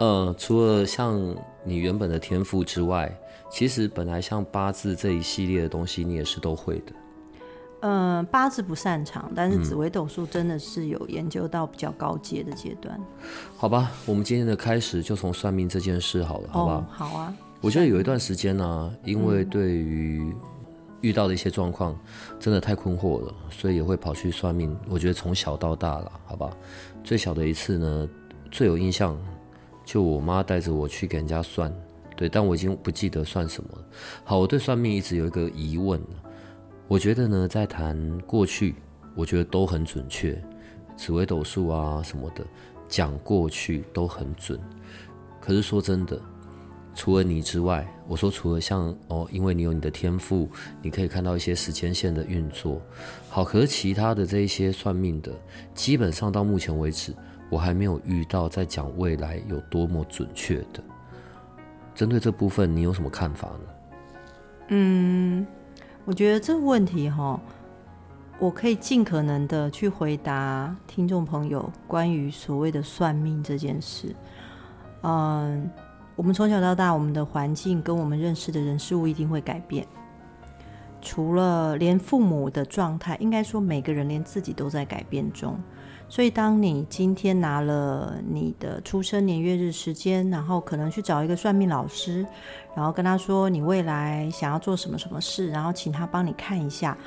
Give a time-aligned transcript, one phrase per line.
[0.00, 3.14] 呃，除了像你原本的天赋之外，
[3.50, 6.92] 其实本来像八字这一系列的东西，你也是都会的。
[7.82, 12.98] 嗯，八字不擅长，但是紫微斗数真的是有研究到比较高阶的阶段。
[13.58, 16.86] 好吧，我们今天的开始就从算命这件事好了，好吧？
[16.90, 17.34] 好啊。
[17.60, 20.34] 我觉得有一段时间呢，因为对于
[21.02, 21.94] 遇到的一些状况
[22.38, 24.74] 真的太困惑了，所以也会跑去算命。
[24.88, 26.50] 我觉得从小到大了，好吧？
[27.04, 28.08] 最小的一次呢，
[28.50, 29.14] 最有印象。
[29.90, 31.74] 就我妈带着我去给人家算，
[32.16, 33.84] 对，但我已经不记得算什么了。
[34.22, 36.00] 好，我对算命一直有一个疑问，
[36.86, 38.76] 我觉得呢，在谈过去，
[39.16, 40.40] 我觉得都很准确，
[40.96, 42.46] 紫微斗数啊什么的，
[42.88, 44.60] 讲过去都很准。
[45.40, 46.22] 可是说真的，
[46.94, 50.48] 除了你之外，我说除了像哦，因为你有你的天赋，
[50.80, 52.80] 你可以看到一些时间线的运作。
[53.28, 55.32] 好，可是其他的这一些算命的，
[55.74, 57.12] 基本上到目前为止。
[57.50, 60.82] 我还没有遇到在讲未来有多么准确的。
[61.94, 63.94] 针对这部分，你有什么看法呢？
[64.68, 65.46] 嗯，
[66.04, 67.38] 我觉得这个问题哈，
[68.38, 74.14] 我可以尽可能的去回答听众朋友关于所谓的算命这件事。
[75.02, 75.68] 嗯，
[76.14, 79.84] 我们从小到大，我们的环境跟我们认识的人事物一定会改变。
[81.02, 85.58] 除了连父母的状态，应该说每个人连自己都在改变中。
[86.12, 92.26] 所以，当你今天拿了你的出生年月日时间，然后可能去找一个算命老师，
[92.74, 96.98] 然后跟他说你未来想要做什么什么事，然后请他帮你看一下。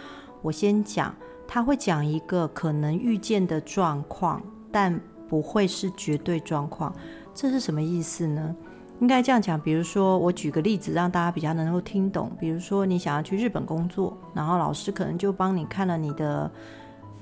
[0.41, 1.13] 我先讲，
[1.45, 4.41] 他会讲一个可能预见的状况，
[4.71, 4.97] 但
[5.27, 6.95] 不会是绝对状况。
[7.35, 8.55] 这是什么意思呢？
[9.01, 12.31] 应该这样讲，比如说，我举个例子，让大家比较能够听懂。
[12.39, 16.49] 比如说，你想要去日本工作，然后老师可能就帮你看了你的。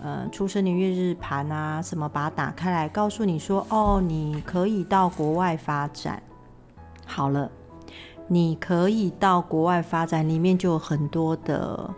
[0.04, 6.22] 呃，出生年月日盘啊，什么把它打开来，告诉你说，哦，你可以到国外发展。
[7.06, 7.52] 好了，
[8.28, 11.94] 你可以到国外发展，里面就有很多的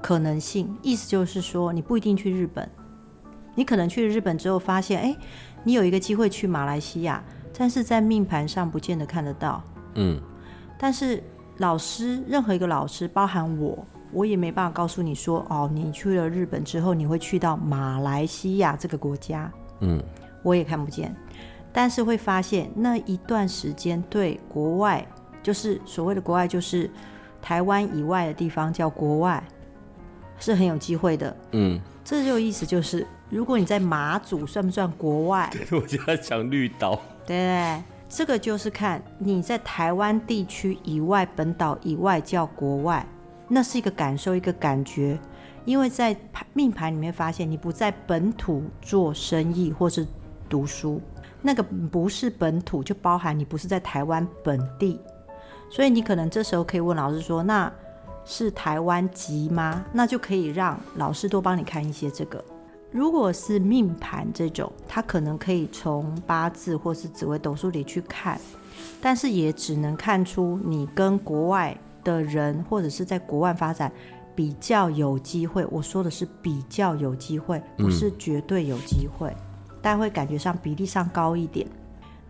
[0.00, 0.78] 可能性。
[0.80, 2.70] 意思就是说，你不一定去日本，
[3.56, 5.16] 你可能去了日本之后发现，哎，
[5.64, 7.20] 你有一个机会去马来西亚，
[7.56, 9.60] 但是在命盘上不见得看得到。
[9.96, 10.20] 嗯，
[10.78, 11.20] 但是
[11.56, 13.84] 老师，任何一个老师，包含我。
[14.12, 20.02] 我也没办法告诉你说，哦，你去了日本之后，你会去到马来西亚这个国家，嗯，
[20.42, 21.14] 我也看不见，
[21.72, 25.06] 但是会发现那一段时间对国外，
[25.42, 26.90] 就是所谓的国外，就是
[27.42, 29.42] 台湾以外的地方叫国外，
[30.38, 35.50] 是很有机会的，嗯，这就意思就是，如果你在马祖算不算国外？
[35.70, 43.06] 我就在讲绿岛，对，这个就是看你在台湾地区以外、本岛以外叫国外。
[43.48, 45.18] 那是一个感受，一个感觉，
[45.64, 46.14] 因为在
[46.52, 50.06] 命盘里面发现你不在本土做生意或是
[50.48, 51.00] 读书，
[51.40, 55.00] 那个不是本土，就包含你不是在台湾本地，
[55.70, 57.72] 所以你可能这时候可以问老师说：“那
[58.24, 62.44] 是台湾籍吗？”那就可以让老师多帮你看一些这个。
[62.90, 68.40] 如果是命盘这种，他可能可以从八字或是紫微斗数里去看，
[69.00, 71.76] 但是也只能看出你跟国外。
[72.04, 73.92] 的人或者是在国外发展
[74.34, 79.34] 比较有机会，我说的是比较有机会，不是绝对有机会，
[79.82, 81.66] 大家会感觉上比例上高一点。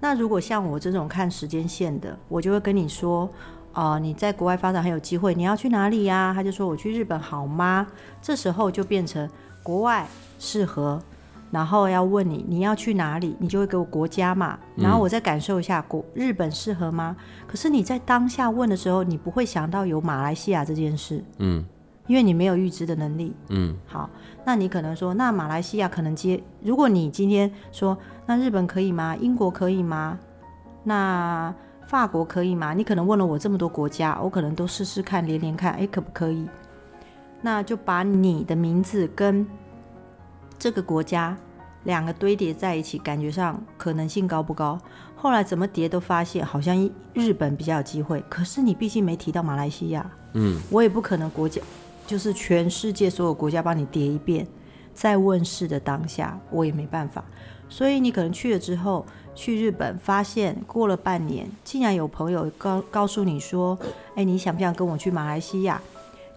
[0.00, 3.28] 那如果像我这种看时间线的，我就会跟你说，
[3.74, 6.32] 哦，你在国外发展很有机会，你要去哪里呀？
[6.34, 7.86] 他就说我去日本好吗？
[8.22, 9.28] 这时候就变成
[9.62, 10.06] 国外
[10.38, 11.02] 适合。
[11.50, 17.16] 然后要问你你要去哪里，你就会给我国家嘛，然后我再感受一下国日本适合吗？
[17.46, 21.64] 可是你在当下问的时候，你不会想到有马来西亚这件事，嗯，
[22.06, 24.10] 因为你没有预知的能力，嗯，好，
[24.44, 27.96] 那你可能说那马来西亚可能接，如果你今天说
[28.26, 29.16] 那日本可以吗？
[29.16, 30.18] 英国可以吗？
[30.84, 31.54] 那
[31.86, 32.74] 法国可以吗？
[32.74, 36.46] 你可能问了我这么多国家，我可能都试试看连连看，哎，可不可以？
[37.40, 39.46] 那就把你的名字跟。
[40.58, 41.36] 这个国家
[41.84, 44.78] 两个堆叠在一起，感觉上可能性高不高？
[45.14, 48.22] 后来怎么叠都发现好像日本比较有机会。
[48.28, 51.60] 可是你毕竟没提到马来西亚，嗯，我也不可能国家
[52.06, 54.46] 就是全世界所有国家帮你叠一遍，
[54.94, 57.24] 在问世的当下我也没办法。
[57.68, 59.04] 所以你可能去了之后，
[59.34, 63.78] 去日本发现过了半年，竟然有朋友告告诉你说
[64.16, 65.80] ：“哎，你想不想跟我去马来西亚？”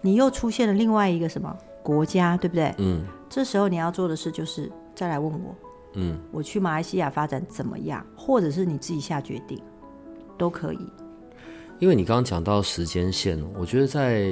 [0.02, 2.74] 你又出现了另外一个什么国家，对不对？
[2.78, 3.02] 嗯
[3.32, 5.56] 这时候你要做的事就是再来问我，
[5.94, 9.58] 嗯，我去马来西亚发展怎么样，或者是你自己下决定，
[10.36, 10.78] 都可以。
[11.78, 14.30] 因为你刚刚讲到时间线，我觉得在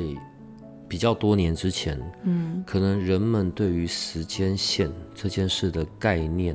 [0.86, 6.54] 比较多年之前，嗯，可能人们对于时间线这件事的概念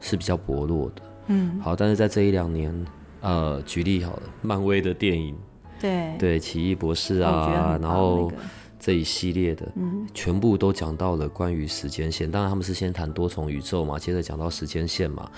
[0.00, 2.86] 是比较薄弱的，嗯，好，但是在这一两年，
[3.20, 5.36] 呃，举例好了，漫威的电影，
[5.80, 6.16] 对。
[6.18, 8.42] 对，奇异博士啊，然后那个
[8.84, 12.30] 这一系列的，嗯，全部都讲到了关于时间线。
[12.30, 15.30] 当然，他们是先谈多重宇宙嘛，接着讲到时间线嘛。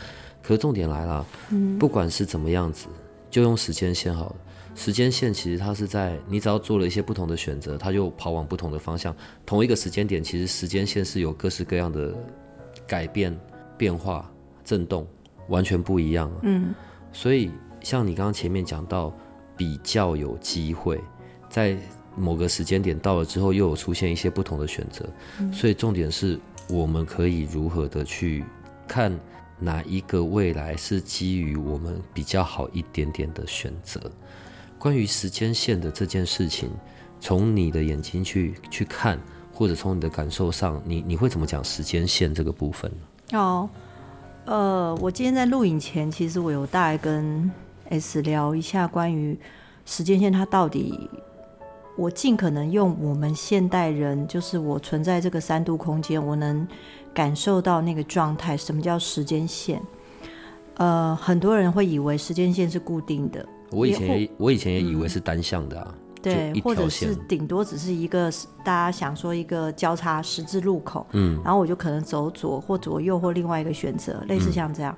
[0.43, 2.89] 可是重点来了，嗯，不管是怎么样子，
[3.31, 4.37] 就用时间线好了。
[4.75, 9.15] 时间线其实它是在你只要做了一些不同的选择，它就跑往不同的方向。
[9.47, 12.13] 同一个时间点，其实时间线是有各式各样的
[12.85, 13.33] 改变、
[13.79, 14.29] 变化、
[14.65, 15.07] 震动，
[15.47, 16.39] 完全不一样、啊。
[16.43, 16.75] 嗯，
[17.13, 19.15] 所以像你刚刚前面讲到，
[19.57, 21.01] 比较有机会
[21.49, 21.79] 在
[22.17, 25.07] 某个时间点到了之后，又有出现一些不同的选择。
[25.53, 28.45] 所以重点是我们可以如何的去
[28.89, 29.17] 看
[29.59, 34.01] 哪一个未来是基于我们比较好一点点的选择。
[34.79, 36.71] 关于时间线的这件事情，
[37.19, 39.19] 从你的眼睛去去看，
[39.53, 43.39] 或者从你的感受上，你你会怎么讲时间线这个部分呢？
[43.39, 43.69] 哦，
[44.45, 47.51] 呃，我今天在录影前，其实我有大概跟
[47.89, 49.37] S 聊一下关于
[49.87, 51.09] 时间线，它到底，
[51.97, 56.67] 我尽可能用我们现代人，就是我存在这个三度空间，我能
[57.15, 58.57] 感受到那个状态。
[58.57, 59.81] 什么叫时间线？
[60.75, 68.31] 呃，很多人会以为时间线是固定的，我以前我以前也以为是单向的啊，对或者是顶多只是一个
[68.63, 74.95] 大家想说一个交叉十字路口，嗯，然后我就可能走左或左右或另外一个选择，类嗯似像这样。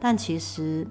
[0.00, 0.84] 但其实，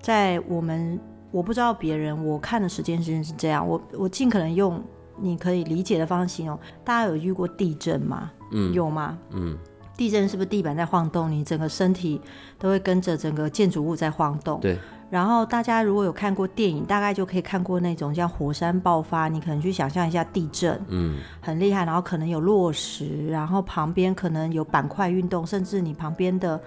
[0.00, 0.98] 在我们
[1.30, 4.82] 我不知道别人，我看的时间线是这样，我我尽可能用
[5.16, 6.58] 你可以理解的方式形容。
[6.84, 8.30] 大家有遇过地震吗？
[8.52, 9.18] 嗯有吗？
[9.30, 9.56] 嗯，
[9.96, 12.20] 地震是不是地板在晃动，你整个身体
[12.58, 14.60] 都会跟着整个建筑物在晃动？
[14.60, 14.78] 对。
[15.10, 26.60] 然后大家如果有看过电影，大概就可以看过那种像火山爆发，你可能去想象一下地震，嗯，很厉害，然后可能有落石，然后旁边可能有板块运动，甚至你旁边的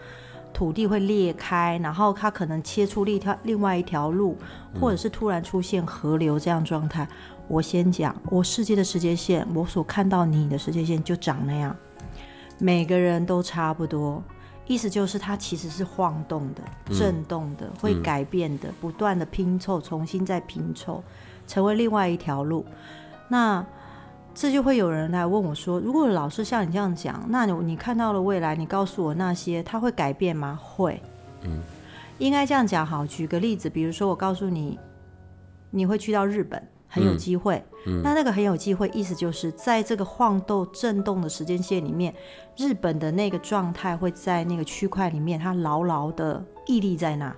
[0.54, 4.38] 土地会裂开，然后它可能切出另一条另外一条路，
[4.80, 7.06] 或者是突然出现河流这样状态。
[7.48, 11.76] 我先讲，我世界的时间线，我所看到你的时间线就长那样，
[12.60, 14.24] 每个人都差不多。
[14.66, 16.62] 意思就是它其实是晃动的、
[16.94, 21.02] 震动的、会改变的、不断的拼凑、重新再拼凑，
[21.48, 22.66] 成为另外一条路。
[23.30, 23.66] 那
[24.36, 31.02] 这就会有人来问我说：“如果老师像你这样讲，那你你看到了未来，你告诉我那些，它会改变吗？”会，
[31.44, 31.62] 嗯，
[32.18, 33.08] 应该这样讲好。
[33.08, 34.78] 举个例子，比如说我告诉你，
[35.72, 37.64] 你会去到日本，很有机会。
[38.04, 42.14] 那那个很有机会，意思就是在这个晃动、震动的时间线里面，
[42.58, 47.34] 日本的那个状态会在那个区块里面，它牢牢的屹立在那。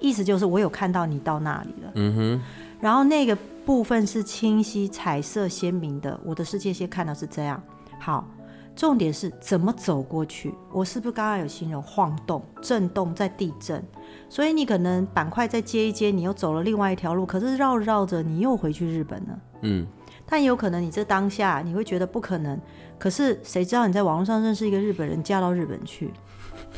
[0.00, 1.92] 意思就是我有看到你到那里了。
[1.94, 2.42] 嗯哼，
[2.80, 6.18] 然后那个部分是清晰、彩色、鲜明的。
[6.24, 7.62] 我的世界线看到是这样。
[8.00, 8.26] 好，
[8.74, 10.54] 重点是怎么走过去。
[10.72, 13.82] 我是不是刚刚有形容晃动、震动在地震？
[14.28, 19.38] 所以你可能板块再接一接，你又走了另外一条路，可是绕着绕着你又回去日本了。
[19.60, 19.86] 嗯，
[20.26, 22.58] 但也有可能你这当下你会觉得不可能，
[22.98, 26.10] 可是谁知道你在网络上认识一个日本人，嫁到日本去？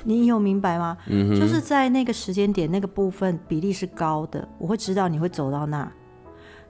[0.02, 0.96] 你有明白吗？
[1.06, 5.90] 嗯就是在那个时间点那个部分比例是高的，我会知道你会走到那。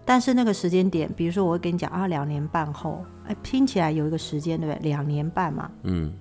[0.05, 4.83] 但是那个时间点，比如说我会跟你讲啊，两年半后，哎，听起来有一个时间，对不对？
[4.83, 6.13] 两年半嘛，嗯，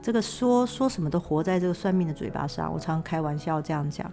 [0.00, 4.10] 这个说说什么都活在这个算命的嘴巴上，我常开玩笑这样讲。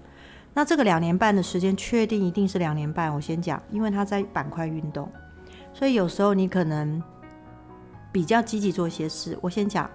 [0.54, 3.14] 那这个两年半的时间，确定一定是两年半。
[3.14, 5.08] 我先讲，因为它在板块运动，
[5.72, 7.02] 所以有时候你可能
[8.12, 9.38] 比较积极做一些事。
[9.42, 9.88] 我先讲，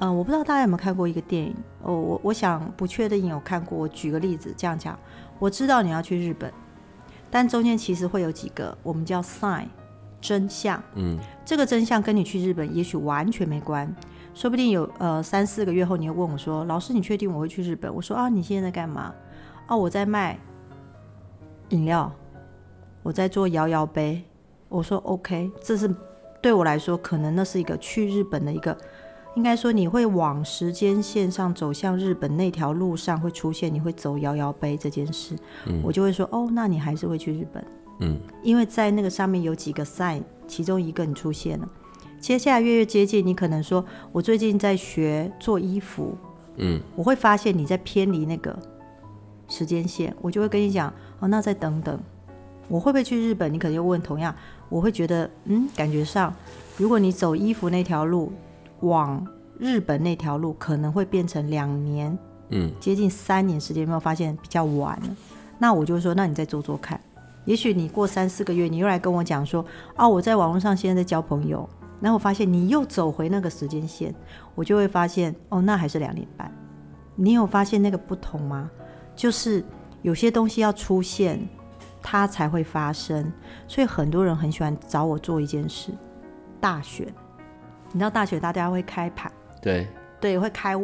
[0.00, 3.78] 嗯、我不知道大家有没有看过一个电影，哦，我我想不确定有看过。
[3.78, 4.98] 我举个例子，这样讲，
[5.38, 6.52] 我知道你要去日本，
[7.30, 9.66] 但中间其实会有几个我们叫 sign
[10.20, 13.94] 真相，嗯，这个真相跟你去日本也许完全没关，
[14.34, 19.14] 说不定有呃三四个月后，你又问我说：“老师，你确定我会去日本？”我说：“啊，你现在在干嘛？”
[19.68, 20.38] 哦，我在卖
[21.68, 22.10] 饮料，
[23.02, 24.24] 我在做摇摇杯。
[24.68, 25.88] 我说：“OK，这是
[26.42, 28.76] 对我来说，可能那是一个去日本的一个，
[29.34, 35.36] 应该说你会往时间线上走向日本那条路上会出现，你会走摇摇杯这件事，
[35.82, 37.64] 我就会说：哦，那你还是会去日本。”
[38.00, 41.68] 嗯，因为在那个上面有几个 sign，其中一个你出现了。
[42.20, 46.16] 接下来越越接近，你可能说，我最近在学做衣服，
[46.56, 48.56] 嗯，我会发现你在偏离那个
[49.48, 51.98] 时间线，我就会跟你讲，哦，那再等等。
[52.68, 53.52] 我会不会去日本？
[53.52, 54.34] 你可能又问同样，
[54.68, 56.32] 我会觉得，嗯，感觉上，
[56.76, 58.32] 如果你走衣服那条路，
[58.80, 59.26] 往
[59.58, 62.16] 日本那条路可能会变成两年，
[62.50, 65.08] 嗯，接近三年时间，有没有发现比较晚了？
[65.58, 67.00] 那我就说，那你再做做看。
[67.44, 69.64] 也许你过三四个月，你又来跟我讲说，
[69.96, 71.68] 哦，我在网络上现在在交朋友，
[72.00, 74.14] 然后我发现你又走回那个时间线，
[74.54, 76.52] 我就会发现，哦，那还是两年半。
[77.16, 78.70] 你有发现那个不同吗？
[79.16, 79.64] 就是
[80.02, 81.40] 有些东西要出现，
[82.02, 83.32] 它才会发生。
[83.66, 85.90] 所以很多人很喜欢找我做一件事，
[86.60, 87.12] 大选。
[87.92, 89.30] 你知道大学大家会开盘，
[89.62, 89.86] 对，
[90.20, 90.74] 对，会开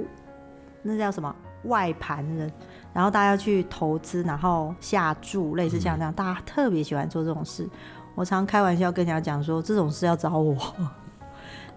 [0.83, 1.35] 那叫什么
[1.65, 2.51] 外盘人，
[2.93, 7.69] 然后大家去投资，然后下注，类似像这样，大家特别喜欢做这种事。
[8.15, 10.57] 我常开玩笑跟人家讲说，这种事要找我。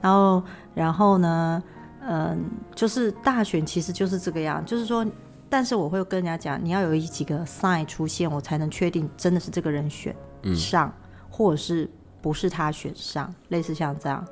[0.02, 0.44] 然后，
[0.76, 1.64] 然后呢，
[2.02, 5.06] 嗯，就是大选其实就是这个样，就是说，
[5.50, 10.16] 但是我会跟人家讲，你要有几个 sign 出现，我才能确定真的是这个人选
[10.56, 10.94] 上，
[11.30, 11.90] 或者是
[12.22, 14.24] 不是他选上，类似像这样。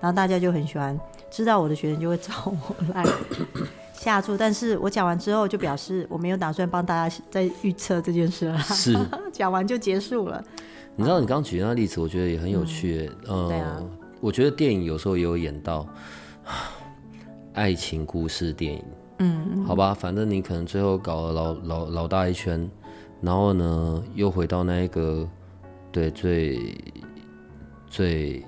[0.00, 0.98] 然后大家就很喜欢
[1.30, 3.04] 知道我的学生就会找我来
[3.94, 8.96] 下注，但是我讲完之后就表示我没有打算帮大家再预测这件事了，是。
[9.32, 10.42] 讲完就结束了。
[10.94, 13.10] 你知道你刚刚举那例子，我觉得也很有趣。
[13.26, 13.82] 呃，
[14.20, 15.86] 我觉得电影有时候也有演到
[17.52, 18.84] 爱情故事电影，
[19.18, 22.70] 嗯，好吧，反正你可能最后搞了老老老大一圈，
[23.20, 25.28] 然后呢又回到那一个
[25.90, 26.74] 对最
[27.88, 28.44] 最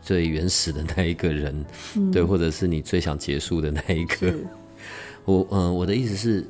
[0.00, 1.64] 最原始的那一个人，
[2.12, 4.34] 对，或者是你最想结束的那一个。
[5.26, 6.44] 我嗯、我的意思是，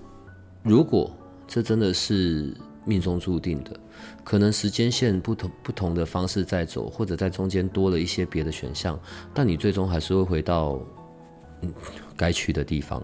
[0.62, 1.10] 如果
[1.46, 2.54] 这真的是
[2.84, 3.78] 命中注定的，
[4.22, 8.98] 可能时间线不同不同的方式在走，或者在中间多了一些别的选项，
[9.34, 10.80] 但你最终还是会回到
[11.62, 11.74] 嗯
[12.16, 13.02] 该去的地方。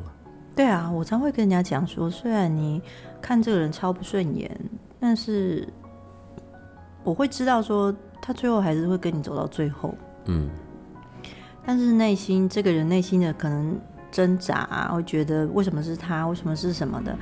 [0.55, 2.81] 对啊，我常会跟人家讲说，虽然你
[3.21, 4.59] 看这个人超不顺眼，
[5.01, 5.69] 但是
[7.03, 9.95] 我会知道说他最后还是会跟你走到最后。
[10.27, 10.49] 嗯，
[11.65, 13.79] 但是内心这个人内心的可能
[14.11, 17.17] 挣扎、啊，会觉得为什么是他，为什么是什么的，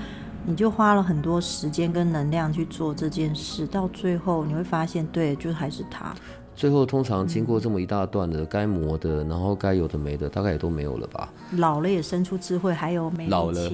[0.45, 6.15] 你就花了很多时间跟能量去做这件事，到最后你会发现，对，就还是他。
[6.55, 11.29] 最后通常经过这么一大段的该磨的，然后该有的没的，大概也都没有了吧？
[11.53, 13.71] 老了也生出智慧，还有没老了。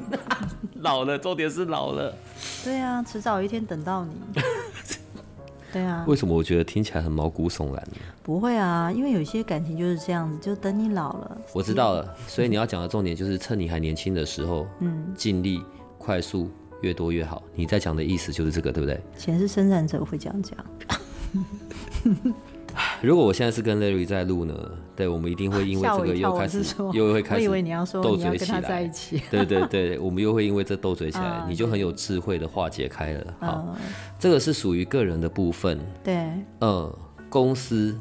[0.80, 2.14] 老了，重点是老了。
[2.62, 4.12] 对啊，迟早有一天等到你。
[5.74, 7.96] 对啊，为什么我觉得听起来很毛骨悚然呢？
[8.22, 11.36] 不会啊，因为有些感情就是这样子，就等你老了。
[11.52, 15.60] 我知道了，所以你要讲的重点就是趁你还年轻的时候，嗯，尽力
[15.98, 16.48] 快速
[16.80, 17.42] 越多越好。
[17.56, 19.00] 你在讲的意思就是这个，对不对？
[19.18, 20.56] 钱是生产者会这样讲。
[23.02, 24.54] 如果我现在是跟 Larry 在录呢，
[24.96, 28.90] 对我们一定会因为这个 又开始又会开我以为始你要说斗嘴起跟他在一来。
[28.90, 29.22] 起。
[29.30, 33.34] 对对对，我们又会因为这斗嘴起来， 啊你就很有智慧的化解开了。
[33.40, 33.82] 好，嗯，
[34.18, 35.78] 这个是属于个人的部分。
[36.02, 36.28] 对，
[36.60, 36.98] 呃，
[37.28, 37.98] 公司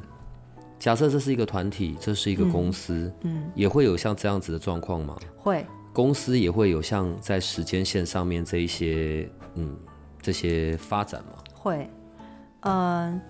[0.79, 5.17] 假设这是一个团体，这是一个公司，嗯，也会有像这样子的状况吗？
[5.37, 9.75] 会，公司也会有像在时间线上面这一些，嗯，
[10.21, 11.33] 这些发展吗？
[11.53, 11.89] 会，
[12.61, 13.21] 嗯、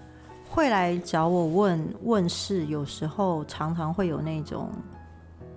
[0.54, 4.70] 会来找我问问事，有时候常常会有那种，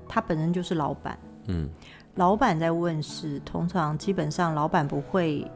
[0.09, 1.69] 他本身就是老板，嗯，
[2.15, 5.47] 老板在问事，通常基本上老板不会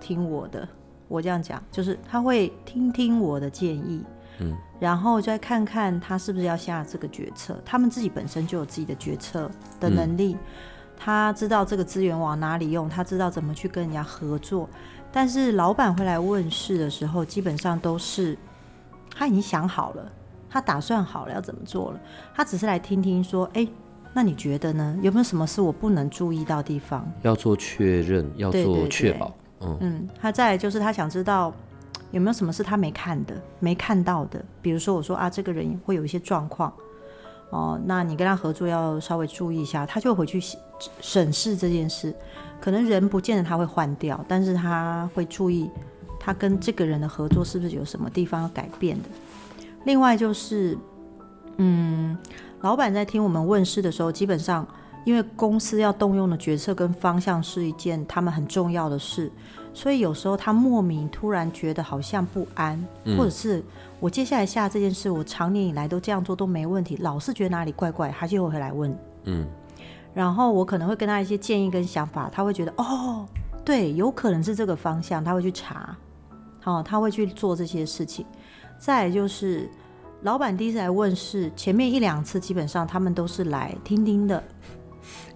[0.00, 0.68] 听我的，
[1.08, 4.04] 我这样讲，就是他会听听我的建议，
[4.38, 10.36] 嗯，然后再看看他是不是要下这个决策，他们自己本身就有自己的决策的能力，
[10.96, 14.68] 他知道这个资源往哪里用，他知道怎么去跟人家合作，
[15.10, 18.38] 但是老板会来问事的时候，基本上都是
[19.14, 20.12] 他已经想好了，
[20.50, 22.00] 他打算好了要怎么做了，
[22.34, 23.66] 他只是来听听说，哎、
[24.12, 24.96] 那你觉得呢？
[25.02, 27.06] 有没有什么是我不能注意到的地方？
[27.22, 31.52] 要做确认，要做确保，嗯嗯，他再来就是他想知道
[32.10, 34.44] 有没有什么是他没看的、没看到的。
[34.62, 36.72] 比如说我说啊，这个人会有一些状况，
[37.50, 40.58] 哦，那你跟他合作要稍微注意一下，他就回去审
[41.00, 42.14] 审视这件事。
[42.60, 45.70] 可能人不见得他会换掉，但是他会注意
[46.24, 49.08] 他跟这个人的合作是不是有什么地方要改变的。
[49.84, 50.78] 另外就是，
[51.58, 52.16] 嗯，
[52.62, 54.66] 老板在听我们问事的时候，基本上
[55.04, 59.30] 因为公司要动用的决策跟方向是一件他们很重要的事，
[59.74, 63.62] 所以有时候他莫名突然觉得好像不安，嗯或者是
[64.00, 68.96] 我接下来下这件事，我常年以来都这样做都没问题，老是觉得哪里怪怪，他就会来问。
[69.24, 69.46] 嗯
[70.14, 73.26] 然后我可能会跟他一些建议跟想法，他会觉得哦，
[73.64, 75.96] 对，有可能是这个方向，他会去查，
[76.72, 78.24] 好、他会去做这些事情。
[78.78, 79.68] 再就是，
[80.22, 84.42] 老板第一次来问事，前面一两次基本上他们都是来听听的，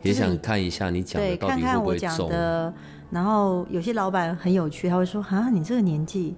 [0.02, 2.28] 也想看一下你讲的对，到底会看看我讲。
[2.28, 2.73] 的。
[3.11, 6.37] 然后有些老板很有趣，他会说：“啊，你这个年纪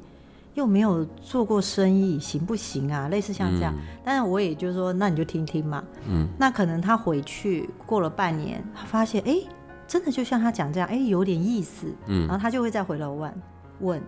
[0.54, 3.74] 又没有做过生意，行不行啊？”类似像这样。
[4.04, 5.82] 但是我也就是说，那你就听听嘛。
[6.08, 6.28] 嗯。
[6.38, 9.48] 那可能他回去过了半年，他发现哎，诶
[9.88, 11.86] 真的就像他讲这样，哎，有点意思。
[12.06, 13.34] 嗯然后他就会再回来问
[13.80, 14.02] 问，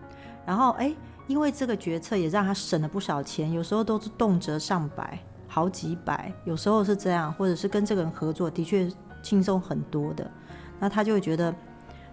[0.46, 0.94] 然后哎，
[1.26, 8.90] 因为这个决策也让他省了不少钱，有时候都是动辄上百、好几百，有时候是这样，或者是跟这个人合作，的确
[9.22, 10.30] 轻松很多的。
[10.80, 11.54] 那他就会觉得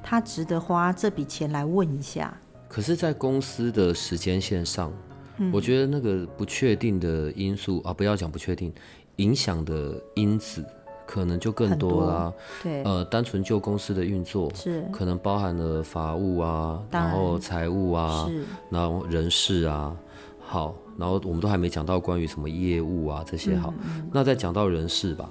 [0.03, 2.31] 他值得花这笔钱来问一下。
[2.67, 4.93] 可是，在公司的时间线上，
[5.37, 8.71] 嗯我觉得那个不确定的因素啊，不要讲不确定，
[9.15, 10.63] 影响的因子
[11.09, 12.31] 可能就更多啦。
[12.61, 14.87] 对，呃，单纯就公司的运作，是。
[14.93, 18.29] 可能包含了法务啊，然然后财务啊，
[18.69, 19.95] 然后人事啊，
[20.39, 24.07] 好，然后我们都还没讲到关于什么业务啊这些好，嗯。
[24.13, 25.27] 那再讲到人事吧，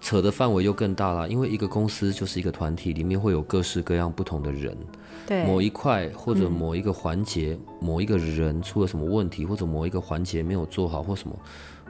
[0.00, 4.74] 扯的范围又更大了，因为一个公司就是一个团体，里面会有各式各样不同的人，
[5.26, 6.48] 对，某一块或者。
[6.48, 11.36] 某一个环节、某一个人出了什么问题，或者某一个环节没有做好或什么，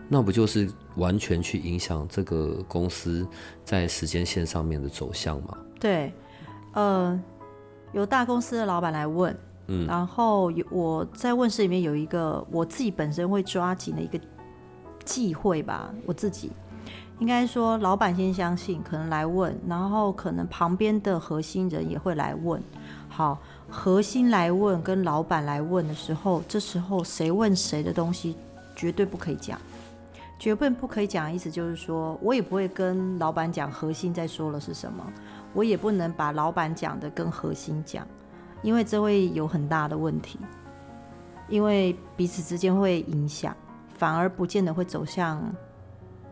[0.09, 3.27] 那不就是完全去影响这个公司
[3.63, 5.57] 在时间线上面的走向吗？
[5.79, 6.13] 对，
[6.73, 7.21] 呃，
[7.93, 9.37] 有大公司的老板来问，
[9.67, 14.19] 嗯，然后有我在问世里面有一个我自己本身会抓紧的一个
[15.05, 16.51] 忌讳吧，我自己
[17.19, 22.63] 应该说，老板先相信，可能来问，然后可能旁边的核心人也会来问。
[23.09, 23.39] 好，
[23.69, 28.37] 核心来问跟老板来问的时候，这时候谁问谁的东西
[28.77, 29.61] 绝对不可以讲。
[30.39, 35.05] 绝对不可以讲的意思就是说，我也不会跟老板讲核心在说了是什么，
[35.53, 38.07] 我也不能把老板讲的跟核心讲，
[38.63, 40.39] 因为这会有很大的问题，
[41.49, 43.57] 因为彼此之间会影响，
[43.97, 45.43] 反而不见得会走向，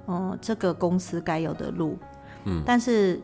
[0.07, 1.99] 嗯，这个公司该有的路。
[2.45, 3.21] 嗯，但是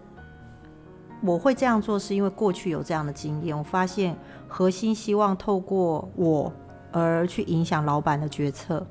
[1.21, 4.17] 我会这样做，是因为过去有这样的经验，我发现
[4.49, 6.53] 核心希望透过我
[6.91, 8.85] 而去影响老板的决策。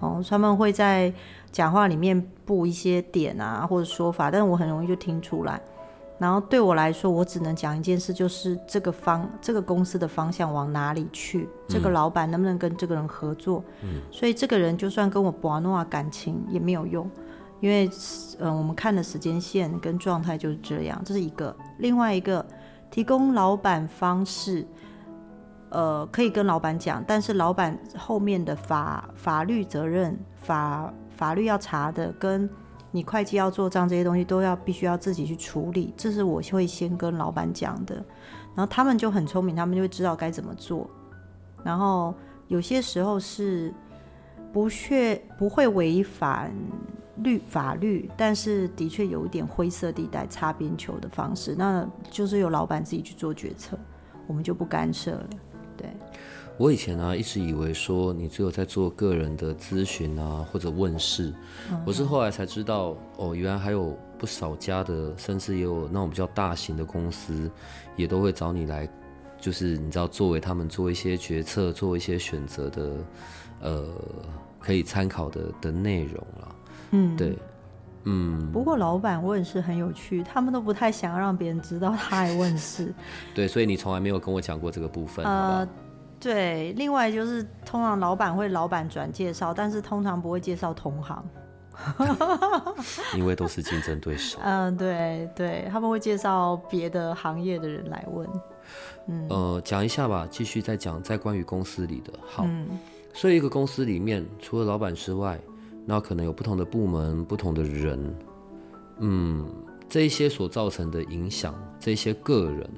[0.00, 1.12] 哦，他们会在
[1.50, 5.60] 讲话里面布一些点啊，或者说法，但是我很容易就听出来。
[6.18, 13.62] 然后对我来说，我只能讲一件事，就是这个方这个公司的方向往哪里去，这个老板能不能跟这个人合作。
[13.82, 17.10] 嗯，所以这个人就算跟我博诺感情也没有用，
[17.60, 17.86] 因为
[18.38, 21.54] 嗯、呃，我们看的时间线跟状态就是这样，这是一个。
[21.78, 22.44] 另外一个，
[22.90, 24.66] 提供老板方式。
[25.70, 32.48] 呃，可以跟老板讲，但是老板后面的法法律责任、法法律要查的，跟
[32.92, 35.92] 你会计要做账这些东西，都要必须要自己去处理。
[35.96, 37.96] 这是我会先跟老板讲的，
[38.54, 40.88] 然后他们就很聪明，他们就会知道该怎么做。
[41.64, 42.14] 然后
[42.46, 43.74] 有些时候是
[44.52, 46.54] 不确不会违反
[47.16, 53.76] 律法律，但是的确有一点灰色地带、擦边球的方式，那就是由老板自己去做决策，
[54.26, 55.28] 我们就不干涉了。
[55.76, 55.88] 对，
[56.56, 61.32] 我以前呢、啊、一直以为说你只有在做个人的咨询啊或者问世，
[61.70, 61.82] 嗯。
[61.86, 67.50] 我是后来才知道哦，原来还有不少家的，甚至也有那种比较大型的公司，
[67.96, 68.88] 也都会找你来，
[69.38, 72.92] 就是你知道作为他们做一些决策、做一些选择的，
[73.60, 73.86] 呃，
[74.58, 76.56] 可以参考的的内容啦。
[76.92, 77.36] 嗯，对，
[78.06, 82.94] 嗯，不过老板问世很有趣，他们都不太想让别人知道他爱问世。
[83.34, 85.72] 对，所以你从来没有跟我讲过这个部分，好呃吧？，
[86.18, 91.22] 对，另外就是通常老板会老板转介绍，但是通常不会介绍同行。
[93.14, 94.38] 因为都是竞争对手。
[94.44, 98.26] 嗯、对对，他们会介绍别的行业的人来问。
[99.28, 102.12] 呃，讲一下吧，继续再讲，在关于公司里的。
[102.26, 102.66] 好，嗯
[103.12, 105.38] 所以一个公司里面，除了老板之外，
[105.88, 108.14] 那可能有不同的部门、不同的人，
[108.98, 109.48] 嗯，
[109.88, 112.68] 这一些所造成的影响，这些个人，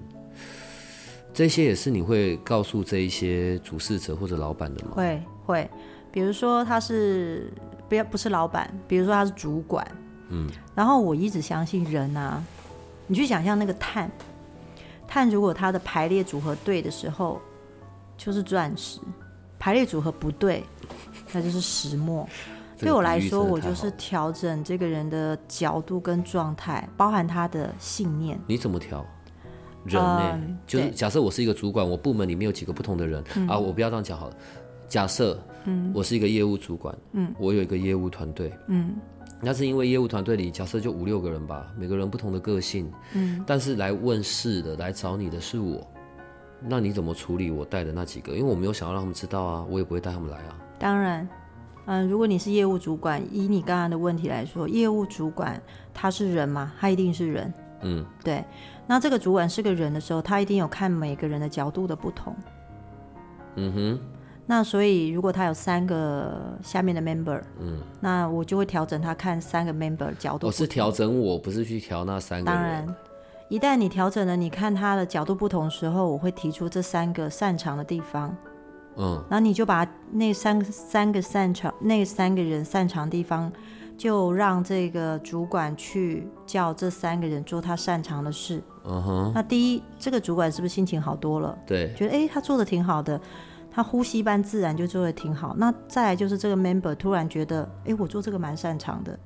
[1.32, 4.92] 这些也是你会告诉这一些主事者或者老板的吗？
[4.94, 5.70] 会会，
[6.12, 7.50] 比如说他是
[7.88, 9.90] 不要不是老板，比如说他是主管，
[10.28, 12.44] 嗯，然后我一直相信人啊，
[13.06, 14.10] 你去想象那个碳，
[15.06, 17.40] 碳如果它的排列组合对的时候，
[18.18, 19.00] 就是钻石；
[19.58, 20.62] 排列组合不对，
[21.32, 22.28] 那就是石墨。
[22.78, 28.40] 这个对我来说，我就是调整这个人的角度跟状态，包含他的信念。
[28.46, 29.04] 你怎么调？
[29.84, 34.36] 人呢、嗯就是假设我是一个主管，我部门里面有几个不同的人、啊，我不要这样讲好了。
[34.86, 38.96] 假设，嗯，我是一个业务主管，嗯，我有一个业务团队，嗯，
[39.40, 45.86] 那是因为业务团队里假设就五六个人吧，每个人不同的个性，嗯，但是来问事的、来找你的是我，
[46.60, 48.32] 那你怎么处理我带的那几个？
[48.32, 50.58] 因为我没有想要让他们知道啊，我也不会带他们来啊。
[50.78, 51.26] 当然，
[51.90, 55.58] 嗯，如果你是业务主管，以你刚刚的问题来说，业务主管
[55.94, 56.70] 他是人吗？
[56.78, 57.52] 他一定是人。
[57.80, 58.44] 嗯，对。
[58.86, 62.36] 那这个主管是个人的时候，他一定有看每个人的角度的不同。
[63.54, 64.00] 嗯哼，
[64.44, 70.46] 那所以如果他有三个下面的 member，嗯，那我就会调整他看三个 member 角度。
[70.46, 72.60] 我是调整我，不是去调那三个人。
[72.60, 72.96] 当然，
[73.48, 78.36] 一旦你调整了，你看他的角度不同的时候，我会提出这三个擅长的地方，
[78.98, 83.50] 嗯，然后你就把那三个三个擅长那三个人擅长的地方，
[83.96, 88.62] 就让这个主管去叫这三个人做他擅长的事。
[88.84, 91.56] 嗯哼，那第一，这个主管是不是心情好多了？
[91.66, 93.20] 对，觉得诶，他做的挺好的，
[93.70, 95.54] 他呼吸般自然就做的挺好。
[95.56, 99.18] 那再来就是这个 member 突然觉得，诶，我做这个蛮擅长的，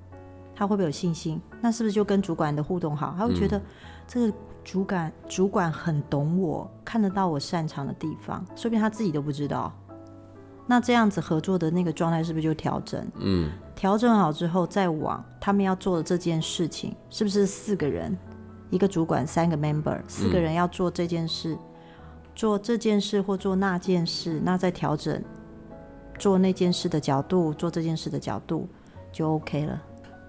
[0.54, 1.40] 他会不会有信心？
[1.60, 3.14] 那是不是就跟主管的互动好？
[3.16, 3.60] 他会觉得
[4.06, 9.72] 这个主管主管很懂我，看得到我擅长的地方，说不定他自己都不知道。
[10.66, 13.04] 那这样子合作的那个状态是不是就调整？
[13.18, 18.16] 嗯，调整好之后再往他们要做的这件事情，是不是四个人，
[18.70, 21.58] 一个主管，三个 member，四个人要做这件事，
[22.34, 25.20] 做这件事或做那件事，那再调整
[26.16, 28.68] 做那件事的角度，做这件事的角度
[29.10, 29.82] 就 OK 了。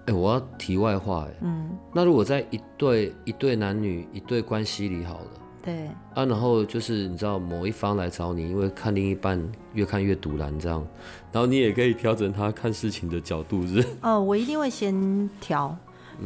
[0.06, 5.26] 哎、我要题外话，哎，嗯，那如果在一对一对男女一对关系里好了。
[5.66, 9.42] 对，啊，然后就是你知道某一方来找你，因为看另一半
[9.74, 10.86] 越看越堵然这样，
[11.32, 13.88] 然后你也可以调整他看事情的角度，是是？
[14.02, 15.74] 哦，我一定会先调，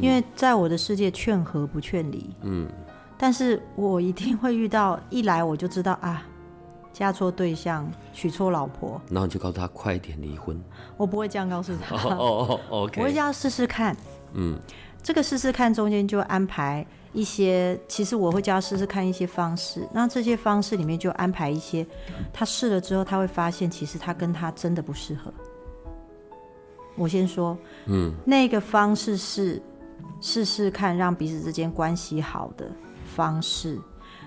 [0.00, 2.28] 因为在我的世界劝和不劝离。
[2.42, 2.68] 嗯，
[3.16, 6.26] 但是我一定会遇到，一来我就知道啊，
[6.98, 10.60] 嫁错对象，娶错老婆，然后你就告诉他快点离婚。
[10.96, 13.96] 我不会这样告诉他， 哦哦哦我会叫他试试看。
[14.34, 14.58] 嗯
[15.00, 19.88] 这个试试看中间就安排一些，其实我会叫他试试看一些方式。
[19.92, 21.86] 那这些方式里面就安排一些，
[22.32, 25.32] 他试了之后，他会发现其实他跟他真的不适合。
[26.96, 27.56] 我先说，
[27.86, 29.62] 嗯那个方式是
[30.20, 32.66] 试试看让彼此之间关系好的
[33.14, 33.78] 方式，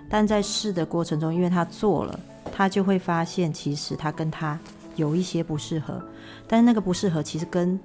[0.09, 2.17] 但在试的过程中，因为他做了，
[2.51, 4.59] 他就会发现其实他跟他
[4.95, 6.01] 有一些不适合，
[6.47, 7.79] 但是那个不适合其实跟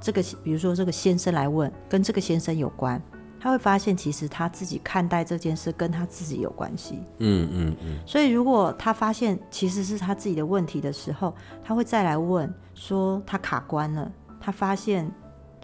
[0.00, 3.02] 这个，比如说这个先生来问，跟这个先生有关，
[3.40, 7.00] 他会发现其实他自己看待这件事跟他自己有关系。
[7.18, 15.10] 嗯嗯嗯，所以如果他发现其实是他自己的问题的时候，他会再来问说他卡关了，他发现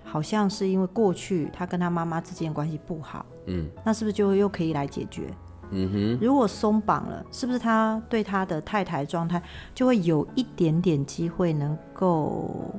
[0.04, 5.32] 好像是因为过去他跟他妈妈之间的关系不好，嗯那是不是就又可以来解决？
[5.72, 9.42] 嗯如果松绑了，是不是他对他的太太状态
[9.74, 12.74] 就会有一点点机会能够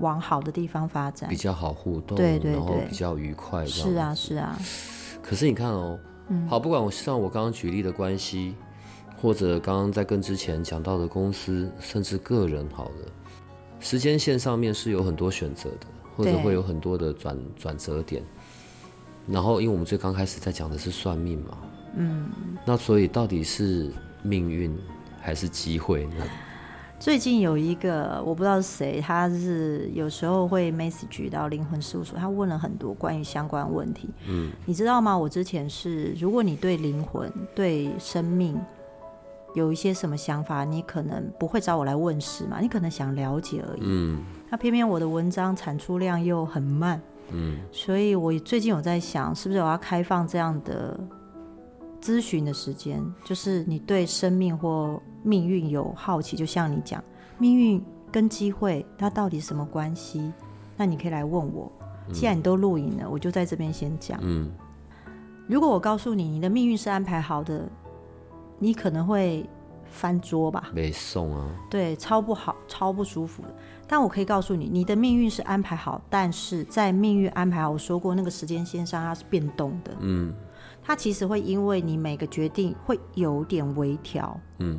[0.00, 1.36] 往好的地方发展，比？
[1.36, 4.14] 较好互动，对对然后对比较愉快，是啊，。
[4.14, 4.58] 是啊，
[5.22, 8.56] 可是你看哦，嗯好，不管我像我刚刚举例的关系，
[9.20, 13.06] 或者刚刚在跟之前讲到的公司，甚至个人，好了，
[13.78, 18.22] 时间线上面是有很多选择的，或者会有很多的转转折点。
[19.28, 21.56] 然后，因为我们最刚开始在讲的是算命嘛，
[21.96, 22.30] 嗯，
[22.64, 23.90] 那所以到底是
[24.22, 24.76] 命运
[25.20, 26.24] 还是机会呢？
[26.98, 34.08] 最近有一个我不知道是谁，他是有时候会 message 到灵魂事务所，他问了很多关于相关问题。
[34.28, 35.18] 嗯，你知道吗？
[35.18, 38.56] 我之前是，如果你对灵魂、对生命
[39.56, 43.80] 有一些什么想法，你可能不会找我来问事嘛，你可能想了解而已。
[43.82, 47.02] 嗯那偏偏我的文章产出量又很慢，
[47.32, 51.00] 嗯所以我最近有在想，是不是我要开放这样的
[52.02, 57.02] 咨询的时间，就是你对生命或命运有好奇，就像你讲，
[57.38, 60.32] 命运跟机会它到底什么关系？
[60.76, 61.70] 那你可以来问我。
[62.12, 64.18] 既然你都录影了，我就在这边先讲。
[64.22, 64.50] 嗯
[65.46, 67.68] 如果我告诉你，你的命运是安排好的，
[68.58, 69.48] 你可能会
[69.86, 70.70] 翻桌吧？
[70.74, 73.54] 没送啊，对，超不好，超不舒服的。
[73.86, 80.32] 但我可以告诉你，你的命运是安排好，但是在命运安排好，我说过那个时间线上它是变动的，嗯
[80.82, 84.38] 它其实会因为你每个决定会有点微调。
[84.58, 84.78] 嗯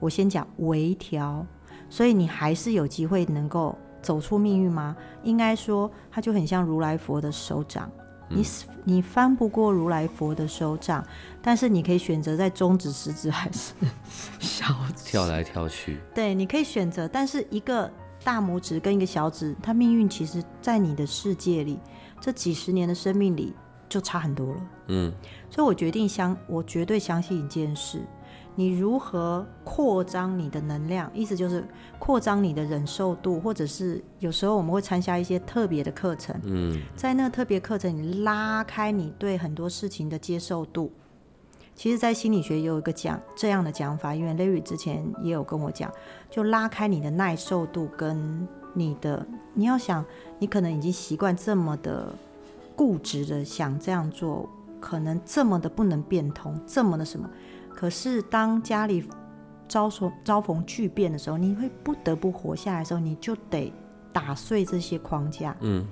[0.00, 1.46] 我先讲微调，
[1.88, 4.94] 所以你还是有机会能够走出命运吗？
[5.22, 7.90] 应该说，它就很像如来佛的手掌。
[8.28, 8.42] 你
[8.84, 11.06] 你翻不过如来佛的手掌，
[11.40, 13.72] 但是你可以选择在中指、食指还是
[14.40, 15.04] 小指。
[15.04, 17.90] 跳来跳去，对，你可以选择，但是一个
[18.24, 21.78] 大拇指跟一个小指，它命运其实在你的世界里，
[22.20, 23.54] 这几十年的生命里
[23.94, 24.60] 就差很多了。
[24.88, 25.12] 嗯
[25.48, 28.02] 所以我决定相，我绝对相信一件事：
[28.56, 31.64] 你如何扩张你的能量，意思就是
[31.98, 40.90] 扩张你的忍受度，或者是有时候我们会参加一些特别的课程，嗯在那个特别课程，你拉开你对很多事情的接受度。
[41.76, 45.92] 其实，在心理学也有一个讲这样的讲法，因为 Larry 之前也有跟我讲，
[46.30, 50.04] 就拉开你的耐受度跟你的，你要想，
[50.38, 52.14] 你可能已经习惯这么的
[52.76, 54.48] 固执的想这样做，
[54.80, 57.28] 可能这么的不能变通，这么的什么。
[57.74, 59.08] 可是当家里
[59.68, 63.72] 遭逢遭逢巨变的时候，你会不得不活下来的时候，你就得
[64.12, 65.56] 打碎这些框架。
[65.60, 65.84] 嗯，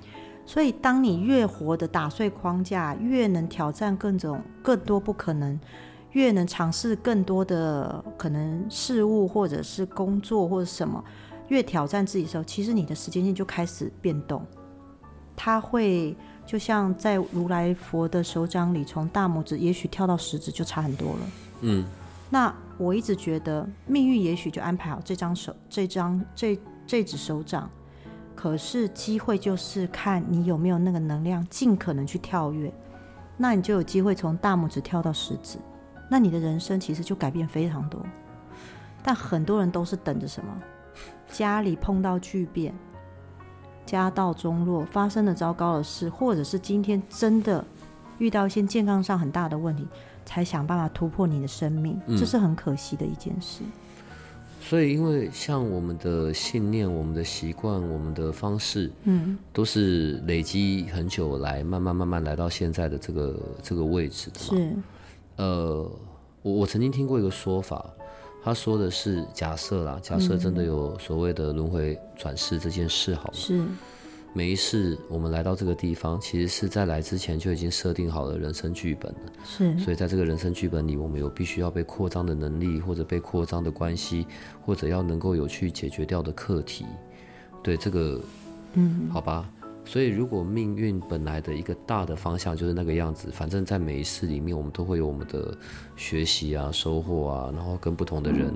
[0.47, 5.59] 所以当你越活的打碎框架，越能挑战各种更多不可能，
[6.13, 11.03] 越能尝试更多的可能事物，或者是工作或者什么，
[11.49, 14.45] 越挑战自己的时候，其实你的时间线就开始变动。
[15.37, 21.21] 它会就像在如来佛的手掌里，从大拇指也许跳到食指就差很多了。
[21.63, 21.85] 嗯，
[22.31, 27.71] 那我一直觉得命运也许就安排好这张手、这张这这只手掌，
[28.35, 32.73] 可是机会就是看你有没有那个能量，尽可能去跳跃，
[33.37, 35.59] 那你就有机会从大拇指跳到食指，
[36.11, 38.01] 那你的人生其实就改变非常多。
[39.03, 40.53] 但很多人都是等着什么，
[41.31, 42.75] 家里碰到巨变，
[43.87, 47.65] 家道中落，发生了糟糕的事，或者是今天真的
[48.19, 49.87] 遇到一些健康上很大的问题。
[50.25, 53.63] 才想办法突破你的生命，这是很可惜的一件事。
[54.61, 64.63] 所以，因为像我们的信念、我们的习惯、我们的方式，嗯，都是累积很久来，慢慢慢慢来到现在的这个这个位置的嘛。
[64.63, 64.77] 是。
[65.39, 65.91] 呃，
[66.43, 67.85] 我我曾经听过一个说法，
[68.43, 73.35] 他说的是假设啦，假设真的有所谓的轮回转世这件事，好了。
[73.35, 73.63] 是。
[74.35, 79.21] 每一世我们来到这个地方，其实是在来之前就已经设定好了人生剧本了。
[79.45, 84.27] 是，所以在这个人生剧本里，我们有必须要被扩张的能力，或者被扩张的关系，
[84.65, 86.87] 或者要能够有去解决掉的课题。
[87.63, 88.19] 对这个，
[88.73, 89.49] 嗯，好吧。
[89.85, 95.57] 所以如果命运本来的一个大的方向就是那个样子，反正在每一世里面，我们都会有我们的
[95.97, 98.55] 学习啊、收获啊，然后跟不同的人，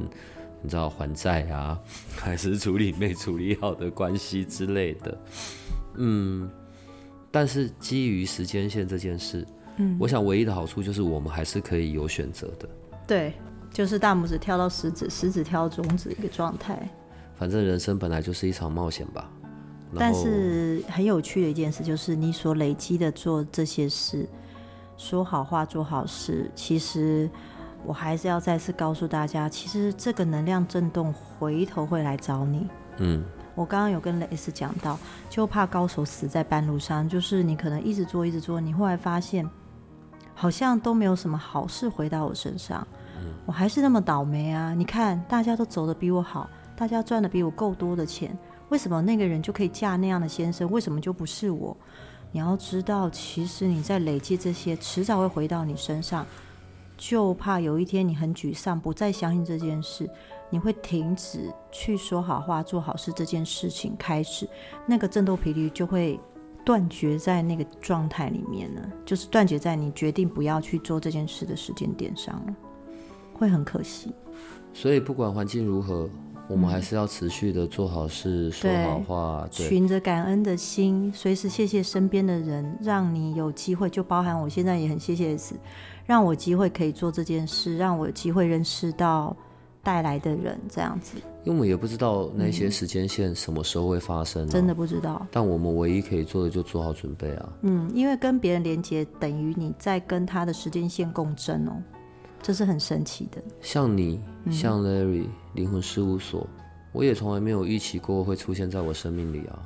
[0.63, 1.79] 你知道还债啊，
[2.17, 5.19] 还是处理没处理好的关系之类的。
[5.97, 6.49] 嗯，
[7.31, 9.47] 但是基于时间线这件事，
[9.79, 12.69] 嗯，我想唯一的好处就是我们还是可以有选择的。
[13.07, 13.35] 对，
[13.73, 16.89] 就是大拇指跳到食指，食指跳到中指一个状态。
[17.35, 19.31] 反正人生本来就是一场冒险吧。
[19.95, 24.29] 但是很有趣的一件事就是，你所累积的做这些事，
[24.97, 27.31] 说好话做好事，其实
[27.85, 32.67] 我还是要再次告诉大家，其实这个能量震动回头会来找你。
[32.99, 33.25] 嗯。
[33.55, 34.99] 我刚刚有跟雷斯讲到，
[35.31, 39.49] 就怕高手死在半路上，就是你可能一直做一直做，你后来发现
[40.35, 42.87] 好像都没有什么好事回到我身上，
[43.47, 44.75] 我还是那么倒霉啊！
[44.75, 46.47] 你看大家都走的比我好，
[46.77, 48.37] 大家赚的比我够多的钱，
[48.69, 51.77] 为什么那个人就可以嫁那样的先生，为什么就不是我？
[52.33, 56.27] 你要知道，其实你在累积这些，迟早会回到你身上，
[56.97, 60.09] 就怕有一天你很沮丧，不再相信这件事。
[60.49, 64.49] 你会停止去说好话、做好事这件事情，开始
[64.87, 66.21] 那个振动频率就会
[66.65, 72.55] 断绝在那个状态里面呢，就是断绝在你决定不要去做这件事的时间点上了，
[73.35, 74.15] 会很可惜。
[74.73, 76.09] 所以不管环境如何，
[76.49, 85.55] 我们还是要持续的做好事、说好话，循着感恩的心，随时谢谢身边的人，让你有机会，就包含我现在也很谢谢 S，
[86.05, 89.37] 让我机会可以做这件事，让我有机会认识到。
[89.83, 95.25] 带来的人这样子，因为我们也不知道那些时间线什么时候会发生，真的不知道。
[95.31, 97.49] 但我们唯一可以做的就做好准备啊。
[97.63, 101.81] 嗯，因为跟别人连接等于你在跟他的时间线共振哦，
[102.47, 103.43] 这是很神奇的。
[103.61, 104.21] 像你，
[104.53, 106.47] 像 Larry 灵魂事务所，
[106.93, 109.59] 我也从来没有预期过会出现在我生命里啊，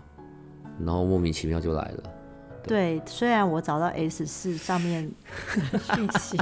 [0.79, 2.03] 然后莫名其妙就来了。
[2.63, 5.13] 对，虽然我找到 S 四上面
[5.95, 6.39] 讯息，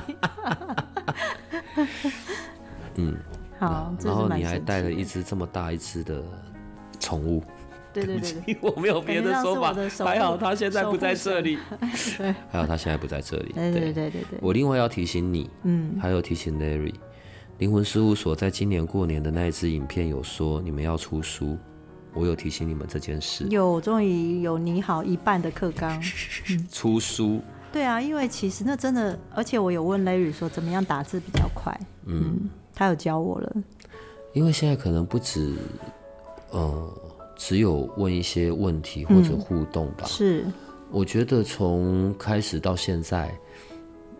[2.95, 3.17] 嗯。
[3.59, 6.23] 好，然后你还带了一只这么大一只的
[7.01, 7.43] 宠物，
[7.93, 9.75] 对对对， 我没有别的说法，
[10.05, 11.59] 还好他现在不在这里，
[12.19, 14.11] 对，还好他现在不在这里，对对对。
[14.11, 14.39] 对对。
[14.41, 16.95] 我另外要提醒你，嗯，还有提醒 Larry，
[17.59, 21.57] 灵魂事务所在今年过年的那一支影片有说你们要出书，
[22.15, 26.01] 我有提醒你们这件事，有终于有你好一半的课纲，
[26.71, 27.41] 出书，
[27.73, 32.49] 对啊，因为其实那真的，而且我有问 Larry 说怎么样打字比较快，嗯。
[32.75, 33.53] 他有教我了，
[34.33, 35.57] 因为现在可能不止，
[36.53, 36.93] 呃，
[37.39, 40.05] 只有问一些问题或者互动吧。
[40.07, 40.45] 是，
[40.91, 43.33] 我觉得从开始到现在，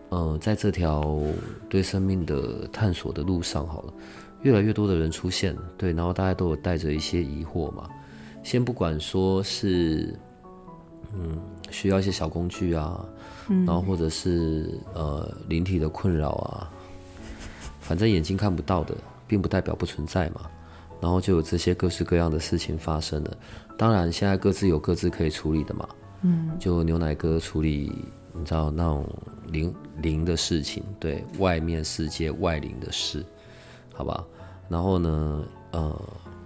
[0.07, 1.21] 呃，在这条
[1.69, 3.93] 对生命的探索的路上，好了，
[4.41, 7.87] 越来越多的人出现，对，然后大家都有带着一些疑惑嘛。
[8.41, 10.17] 先不管说是，
[11.13, 11.37] 嗯，
[11.69, 13.05] 需要一些小工具啊，
[13.47, 16.71] 然后或者是呃灵体的困扰啊。
[17.81, 18.95] 反正眼睛看不到的，
[19.27, 20.41] 并不代表不存在嘛。
[21.01, 23.37] 然后就有这些各式各样的事情发生了。
[23.77, 25.87] 当然，现在各自有各自可以处理的嘛。
[26.21, 27.91] 嗯，就牛奶哥处理，
[28.33, 29.07] 你知道那种
[29.47, 33.25] 灵灵的事情，对外面世界外灵的事，
[33.93, 34.25] 好吧？
[34.67, 36.01] 然后呢，呃，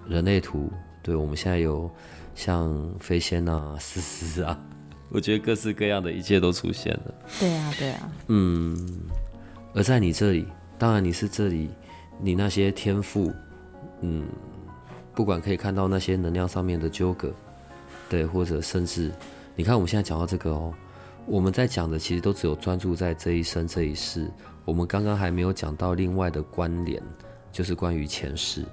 [0.07, 0.69] 人类图，
[1.01, 1.89] 对我们现在有
[2.35, 4.59] 像飞仙啊、思思啊，
[5.09, 7.13] 我觉得各式各样的一切都出现了。
[7.39, 8.11] 对啊，对啊。
[8.27, 8.77] 嗯，
[9.73, 10.45] 而在你这里，
[10.77, 11.71] 当然你是这里，
[12.21, 13.33] 你那些天赋，
[14.03, 14.27] 嗯，
[15.15, 17.33] 不管可以看到那些能量上面的纠葛，
[18.07, 19.11] 对，或者甚至。
[19.55, 20.73] 你看，我们现在讲到这个哦，
[21.25, 24.29] 我们在讲的其实都只有专注在这一生这一世，
[24.65, 27.01] 我们刚刚还没有讲到另外的关联，
[27.51, 28.65] 就是关于前世。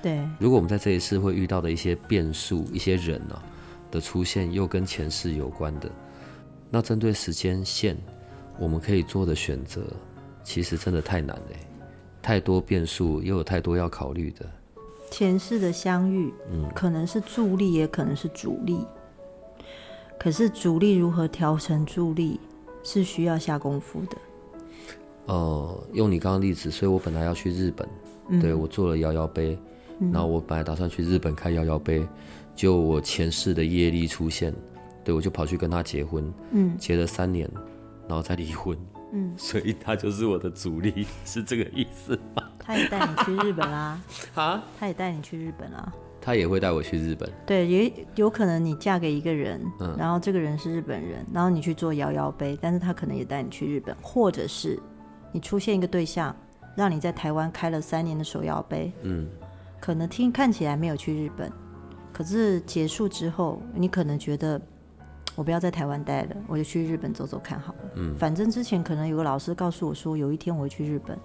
[0.00, 3.42] 对，如果我们在这一世会遇到的一些变数、一些人啊
[3.90, 5.90] 的出现，又跟前世有关的，
[6.70, 7.96] 那针对时间线，
[8.58, 9.82] 我们可以做的选择，
[10.44, 11.56] 其实真的太难嘞，
[12.24, 14.46] 太多变数，又有太多要考虑的。
[15.10, 18.78] 前世的相遇，嗯，可能是助力，也可能是阻力。
[20.18, 22.40] 可是主力如何调成助力，
[22.82, 24.16] 是需要下功夫的。
[25.26, 29.58] 呃，用你刚刚例子，所以我本来要去日本，对我做了摇摇杯，
[30.10, 32.08] 然后我本来打算去日本开摇摇杯，
[32.56, 34.54] 就我前世的业力出现，
[35.04, 37.46] 对我就跑去跟他结婚，嗯，结了三年，
[38.08, 38.74] 然后再离婚，
[39.14, 42.42] 嗯，所以他就是我的主力，是这个意思吗？
[42.58, 44.00] 他也带你去日本啦，
[44.34, 45.92] 啊，他也带你去日本啦。
[46.20, 47.30] 他也会带我去日本。
[47.46, 49.60] 对，也有可能你嫁给一个人，
[49.98, 54.80] 然后这个人是日本人，然后你去做摇摇杯，但是他可能也带你去日本，或者是
[55.32, 56.34] 你出现一个对象，
[56.74, 59.28] 让你在台湾开了三年的手摇杯，嗯，
[59.78, 61.52] 可能听看起来没有去日本，
[62.10, 64.58] 可是结束之后，你可能觉得
[65.36, 71.18] 我不要在台湾待了，我就去日本走走看好了，嗯，反正之前可能有个老师告诉我说，有一天我会去日本。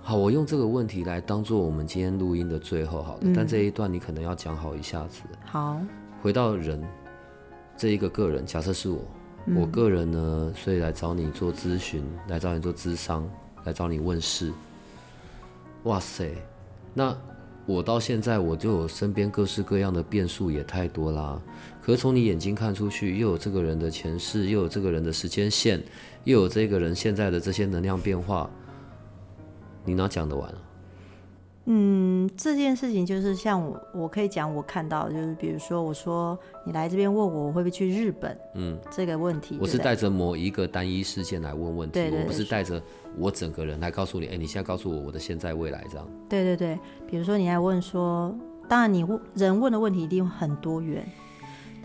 [0.00, 3.28] 好，我用这个问题来当做我们今天录音的最后，好的。
[3.36, 5.20] 但这一段你可能要讲好一下子。
[5.44, 5.78] 好，
[6.22, 6.82] 回到人
[7.76, 9.00] 这一个个人，假设是我，
[9.54, 13.28] 我个人呢，所以来找你做咨询，来找你做咨商，
[13.64, 14.52] 来找你问事。
[15.84, 16.34] 哇塞，
[16.94, 17.14] 那
[17.66, 21.40] 我到现在我就有身边各式各样的变数也太多啦。
[21.88, 25.82] 可是从你眼睛看出去，又有这个人的前世，又有这个人的时间线，
[26.24, 28.50] 又有这个人现在的这些能量变化。
[29.86, 30.58] 你哪讲得完啊？
[31.64, 38.38] 嗯，这件事情就是像我，我可以讲我看到，就是比如说，我说你来这边问我，我会不会去日本？
[38.56, 42.82] 嗯，这个问题，我是带着某一个单一事件来问问题，我不是带着
[43.16, 46.06] 我整个人来告诉你，哎，你现在告诉我我的现在未来这样。
[46.28, 48.36] 对对对，比如说你来问说，
[48.68, 51.02] 当然你问人问的问题一定很多元，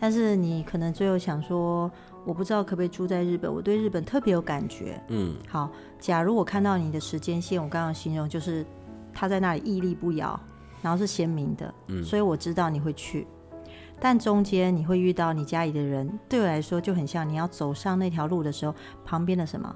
[0.04, 1.90] 但是你可能最后想说。
[2.26, 4.98] 我不知道可不可以住在日本，我对日本特别有感觉。
[5.10, 8.66] 嗯，好，假如我看到你的时间线，我刚刚形容就是
[9.14, 10.40] 他在那里屹立不摇，
[10.82, 13.28] 然后是鲜明的，嗯，所以我知道你会去。
[14.00, 19.76] 但中间你会遇到你家里的人，对我来说就很像你要走上那条路的时候，旁边的什么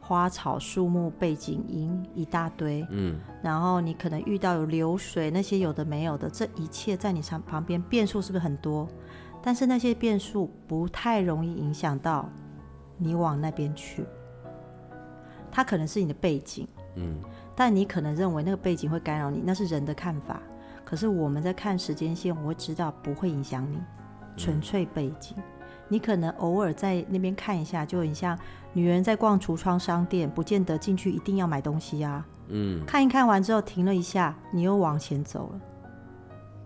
[0.00, 8.88] 花草树木、背景音一大堆，嗯，然后你可能遇到有流水那些有的没有的，这一切在你旁旁边变数是不是很多？
[9.46, 12.28] 但是那些变数不太容易影响到
[12.96, 14.04] 你往那边去，
[15.52, 17.20] 它可能是你的背景，嗯，
[17.54, 20.42] 但你可能认为那个背景会干扰你，那是人的看法。
[20.84, 23.78] 可是我们在看时间线，我会知道不会影响你，
[24.36, 25.36] 纯粹背景。
[25.86, 28.36] 你可能偶尔在那边看一下，就很像
[28.72, 35.60] 女人在逛橱窗商店，不见得进去一定要买东西呀，嗯，看一看完之后停了一下，你又往前走了，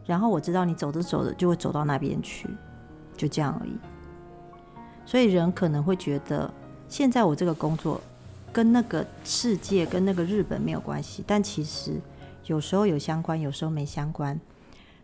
[0.06, 2.48] 然后我知道你走着走着就会走到那边去。
[3.20, 3.72] 就这样而已，
[5.04, 6.50] 所以人可能会觉得，
[6.88, 8.00] 现在我这个工作
[8.50, 12.00] 跟那个世界、跟那个日本没有关系，但其实
[12.46, 14.40] 有时候有相关，有时候没相关。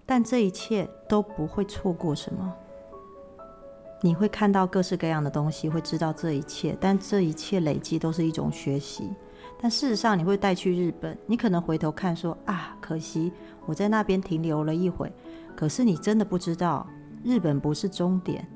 [0.06, 2.54] 但这一切都不会错过什么，
[4.00, 9.10] 你会看到各式各样的东西，会知道这一切，但这一切累积都是一种学习。
[9.60, 13.30] 但事实上，你会带去日本，你可能回头看说啊，可惜
[13.66, 15.12] 我在那边停留了一会，
[15.54, 16.86] 可是你真的不知道。
[17.24, 18.46] 日本不是终点，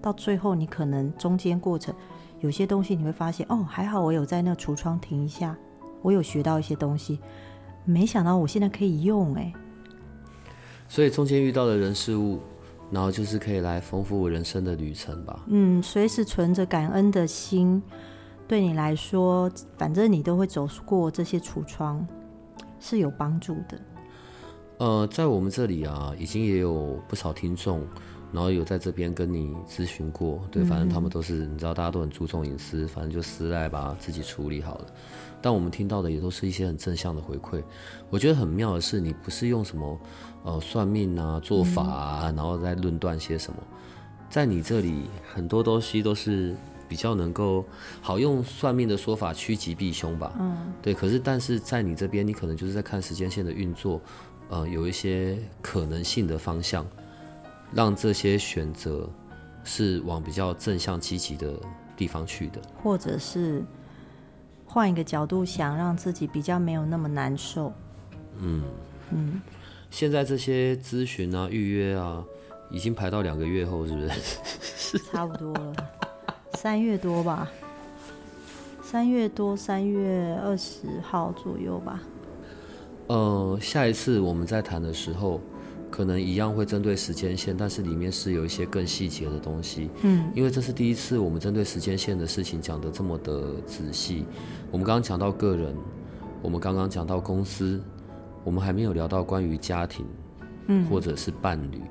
[0.00, 1.94] 到最后你可能中间过程
[2.40, 5.56] 有些东西你会发现哦，还好我有在那个橱窗停一下，
[6.02, 7.18] 我有学到一些东西，
[7.84, 9.52] 没想到我现在可以用哎。
[10.88, 12.40] 所以中间遇到的人事物，
[12.90, 15.44] 然后就是可以来丰富人生的旅程吧。
[15.46, 17.82] 嗯，随时存着感恩的心，
[18.48, 22.06] 对你来说，反正你都会走过这些橱窗，
[22.80, 23.80] 是有帮助的。
[24.80, 27.86] 呃，在我们这里啊，已经也有不少听众。
[28.32, 34.86] 然后有在这边跟你咨询过，对，反正他们都是你知道，大家都很注重隐私，反正就私赖吧，自己处理好了。
[35.42, 37.60] 但我们听到的也都是一些很正向的回馈。
[38.08, 40.00] 我觉得很妙的是，你不是用什么
[40.44, 43.58] 呃算命啊、做法啊，然后再论断些什么，
[44.30, 46.54] 在你这里很多东西都是
[46.88, 47.64] 比较能够
[48.00, 50.32] 好用算命的说法趋吉避凶吧。
[50.38, 50.94] 嗯，对。
[50.94, 54.00] 可是但是在你这边，你可能就是在看时间线的运作，
[54.50, 56.86] 呃，有一些可能性的方向，
[57.72, 59.08] 让这些选择
[59.64, 61.54] 是往比较正向积极的
[61.96, 63.64] 地方去的，或者是。
[64.72, 67.72] 换一个角度想，让自己比较没有那么难受。
[68.38, 68.62] 嗯
[69.10, 69.42] 嗯，
[69.90, 72.24] 现在这些咨询啊、预约啊，
[72.70, 74.00] 已经排到两个月后，是不
[74.62, 74.96] 是？
[75.10, 75.74] 差不多了，
[76.54, 77.50] 三月多吧，
[78.80, 82.00] 三月多，三月二十号左右吧。
[83.12, 85.40] 呃，下一次我们在谈的时候。
[85.92, 89.90] 可能一样会针对时间线，但是里面是有一些更细节的东西。
[90.02, 94.24] 嗯，因为这是第一次我们针对时间线的事情讲得这么的仔细。
[94.70, 95.74] 我们刚刚讲到个人，
[96.42, 97.82] 我们刚刚讲到公司，
[98.44, 100.06] 我们还没有聊到关于家庭，
[100.68, 101.82] 嗯，或者是伴侣，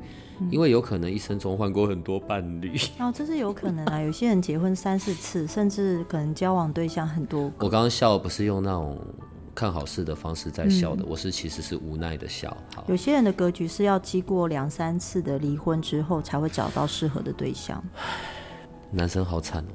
[0.50, 2.80] 因为有可能一生中换过很多伴侣。
[3.00, 7.52] 哦，这是有可能啊，有些人结婚三四次，甚至可能交往对象很多。
[7.60, 8.98] 我刚刚笑不是用那种。
[9.60, 12.55] 看好事的方式在笑的，我是其实是无奈的笑。
[12.74, 17.84] 好，有些人的格局是要经过两三次的离婚之后，才会找到适合的对象。
[18.89, 19.68] 男生好惨哦。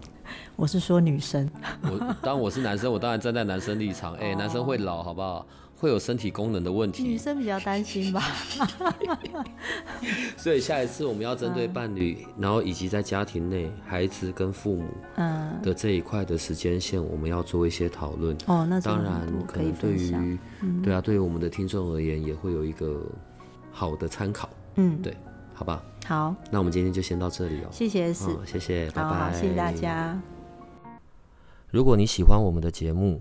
[0.56, 1.46] 我是说女生。
[1.82, 4.14] 我当我是男生，我当然站在男生立场。
[4.14, 5.46] 哎，男生会老，好不好？
[5.84, 8.22] 会有身体功能的问题，女生比较担心吧。
[10.34, 14.88] 所以下一次我们要针对伴侣，然后以及在家庭内孩子跟父母
[15.62, 18.34] 的这一块的时间线，我们要做一些讨论。
[18.46, 20.38] 哦，那当然可能对于
[20.82, 23.02] 对啊，对于我们的听众而言，也会有一个
[23.70, 24.48] 好的参考。
[24.76, 25.14] 嗯，对，
[25.52, 25.82] 好吧。
[26.06, 27.68] 好，那我们今天就先到这里哦。
[27.70, 30.18] 谢谢 S，谢谢，拜拜，谢谢大家。
[31.70, 33.20] 如果你喜欢我们的节目，